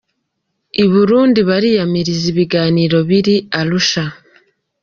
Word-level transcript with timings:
I 0.83 0.85
Burundi 0.91 1.39
bariyamiriza 1.49 2.25
ibiganiro 2.33 2.97
biri 3.09 3.35
Arusha. 3.59 4.03